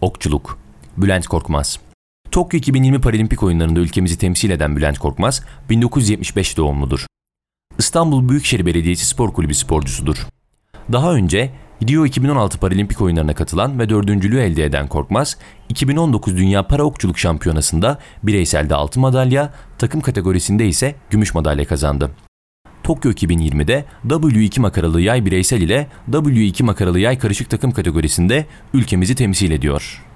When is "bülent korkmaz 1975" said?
4.76-6.56